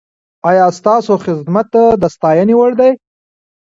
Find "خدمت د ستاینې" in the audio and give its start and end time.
1.25-2.53